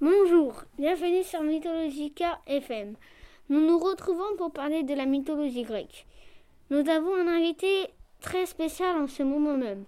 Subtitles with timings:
[0.00, 2.94] Bonjour, bienvenue sur Mythologica FM.
[3.48, 6.06] Nous nous retrouvons pour parler de la mythologie grecque.
[6.70, 7.88] Nous avons un invité
[8.20, 9.86] très spécial en ce moment même.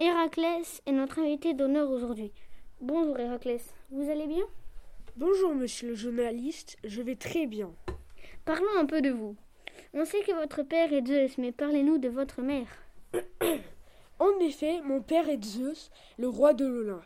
[0.00, 2.32] Héraclès est notre invité d'honneur aujourd'hui.
[2.80, 4.42] Bonjour Héraclès, vous allez bien?
[5.16, 7.70] Bonjour monsieur le journaliste, je vais très bien.
[8.44, 9.36] Parlons un peu de vous.
[9.94, 12.66] On sait que votre père est Zeus, mais parlez-nous de votre mère.
[14.18, 17.04] En effet, mon père est Zeus, le roi de l'Olympe.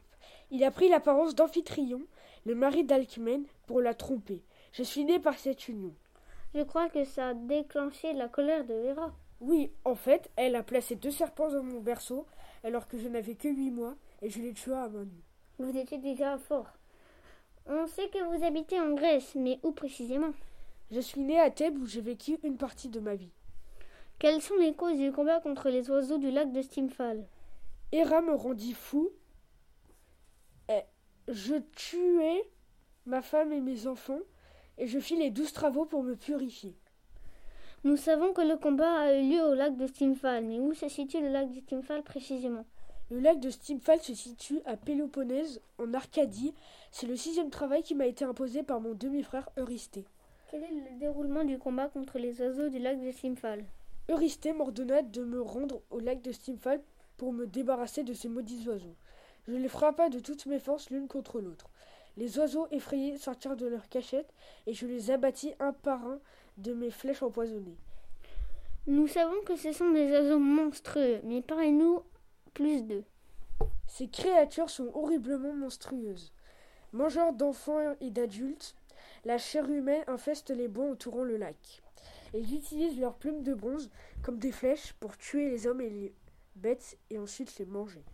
[0.51, 2.01] Il a pris l'apparence d'Amphitryon,
[2.47, 4.43] le mari d'Alcmène, pour la tromper.
[4.73, 5.95] Je suis né par cette union.
[6.55, 9.13] Je crois que ça a déclenché la colère de Héra.
[9.41, 12.27] Oui, en fait, elle a placé deux serpents dans mon berceau,
[12.65, 15.25] alors que je n'avais que huit mois, et je les tua à main nue.
[15.59, 16.69] Vous étiez déjà fort.
[17.66, 20.33] On sait que vous habitez en Grèce, mais où précisément?
[20.91, 23.30] Je suis né à Thèbes où j'ai vécu une partie de ma vie.
[24.18, 27.24] Quelles sont les causes du combat contre les oiseaux du lac de Stymphal
[27.93, 29.11] Héra me rendit fou.
[31.33, 32.43] Je tuai
[33.07, 34.19] ma femme et mes enfants,
[34.79, 36.75] et je fis les douze travaux pour me purifier.
[37.85, 40.89] Nous savons que le combat a eu lieu au lac de Stymphal, mais où se
[40.89, 42.67] situe le lac de Stymphal précisément?
[43.13, 46.53] Le lac de Stymphal se situe à Péloponnèse, en Arcadie.
[46.91, 50.07] C'est le sixième travail qui m'a été imposé par mon demi-frère Eurysthée.
[50.51, 53.65] Quel est le déroulement du combat contre les oiseaux du lac de Stymphal
[54.09, 56.81] Eurysthée m'ordonna de me rendre au lac de Stymphal
[57.17, 58.97] pour me débarrasser de ces maudits oiseaux.
[59.51, 61.68] Je les frappa de toutes mes forces l'une contre l'autre.
[62.16, 64.32] Les oiseaux effrayés sortirent de leur cachette
[64.69, 66.20] et je les abattis un par un
[66.59, 67.76] de mes flèches empoisonnées.
[68.87, 72.04] Nous savons que ce sont des oiseaux monstrueux, mais parlez-nous
[72.54, 73.03] plus d'eux.
[73.88, 76.32] Ces créatures sont horriblement monstrueuses.
[76.93, 78.76] Mangeurs d'enfants et d'adultes,
[79.25, 81.82] la chair humaine infeste les bois entourant le lac.
[82.34, 83.91] Ils utilisent leurs plumes de bronze
[84.22, 86.15] comme des flèches pour tuer les hommes et les
[86.55, 88.05] bêtes et ensuite les manger.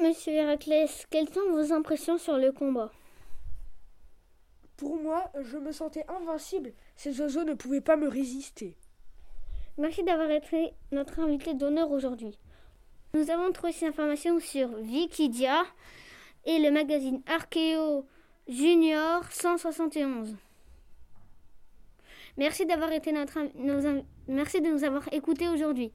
[0.00, 2.90] Monsieur Héraclès, quelles sont vos impressions sur le combat?
[4.76, 6.72] Pour moi, je me sentais invincible.
[6.96, 8.76] Ces oiseaux ne pouvaient pas me résister.
[9.76, 12.38] Merci d'avoir été notre invité d'honneur aujourd'hui.
[13.14, 15.64] Nous avons trouvé ces informations sur Wikidia
[16.44, 18.06] et le magazine Archeo
[18.46, 20.36] Junior 171.
[22.36, 25.92] Merci d'avoir été notre, nos- merci de nous avoir écoutés aujourd'hui.